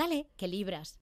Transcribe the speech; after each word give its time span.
Dale, 0.00 0.30
que 0.38 0.48
libras. 0.48 0.98